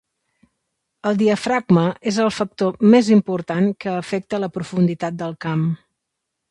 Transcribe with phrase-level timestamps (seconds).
[1.09, 5.73] El diafragma és el factor més important que afecta la profunditat del camp.